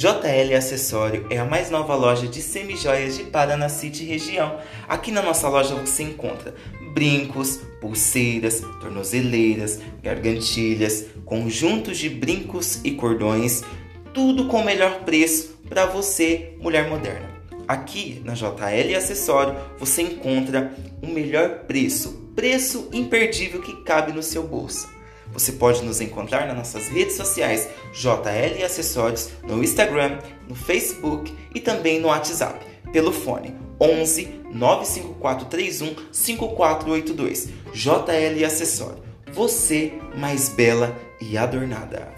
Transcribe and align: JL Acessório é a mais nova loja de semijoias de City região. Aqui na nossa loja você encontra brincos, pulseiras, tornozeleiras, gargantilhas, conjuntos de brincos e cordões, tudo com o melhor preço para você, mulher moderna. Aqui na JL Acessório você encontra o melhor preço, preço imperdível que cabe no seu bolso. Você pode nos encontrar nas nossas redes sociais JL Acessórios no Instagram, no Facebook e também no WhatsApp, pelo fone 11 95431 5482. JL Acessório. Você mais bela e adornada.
JL 0.00 0.56
Acessório 0.56 1.26
é 1.28 1.36
a 1.36 1.44
mais 1.44 1.70
nova 1.70 1.94
loja 1.94 2.26
de 2.26 2.40
semijoias 2.40 3.18
de 3.18 3.26
City 3.68 4.02
região. 4.02 4.58
Aqui 4.88 5.12
na 5.12 5.20
nossa 5.20 5.46
loja 5.46 5.74
você 5.74 6.04
encontra 6.04 6.54
brincos, 6.94 7.58
pulseiras, 7.82 8.62
tornozeleiras, 8.80 9.78
gargantilhas, 10.02 11.04
conjuntos 11.26 11.98
de 11.98 12.08
brincos 12.08 12.80
e 12.82 12.92
cordões, 12.92 13.62
tudo 14.14 14.46
com 14.46 14.62
o 14.62 14.64
melhor 14.64 15.00
preço 15.00 15.58
para 15.68 15.84
você, 15.84 16.54
mulher 16.62 16.88
moderna. 16.88 17.28
Aqui 17.68 18.22
na 18.24 18.32
JL 18.32 18.96
Acessório 18.96 19.54
você 19.78 20.00
encontra 20.00 20.72
o 21.02 21.08
melhor 21.08 21.66
preço, 21.66 22.32
preço 22.34 22.88
imperdível 22.90 23.60
que 23.60 23.84
cabe 23.84 24.14
no 24.14 24.22
seu 24.22 24.44
bolso. 24.44 24.88
Você 25.32 25.52
pode 25.52 25.82
nos 25.82 26.00
encontrar 26.00 26.46
nas 26.46 26.56
nossas 26.56 26.88
redes 26.88 27.16
sociais 27.16 27.68
JL 27.92 28.64
Acessórios 28.64 29.30
no 29.42 29.62
Instagram, 29.62 30.18
no 30.48 30.54
Facebook 30.54 31.34
e 31.54 31.60
também 31.60 32.00
no 32.00 32.08
WhatsApp, 32.08 32.64
pelo 32.92 33.12
fone 33.12 33.54
11 33.80 34.40
95431 34.52 35.94
5482. 36.12 37.48
JL 37.72 38.44
Acessório. 38.44 39.02
Você 39.32 39.94
mais 40.16 40.48
bela 40.48 40.96
e 41.20 41.38
adornada. 41.38 42.12